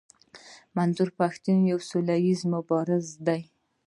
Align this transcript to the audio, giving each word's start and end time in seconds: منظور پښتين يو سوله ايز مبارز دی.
منظور 0.77 1.09
پښتين 1.19 1.57
يو 1.71 1.79
سوله 1.89 2.15
ايز 2.25 2.39
مبارز 2.53 3.07
دی. 3.27 3.41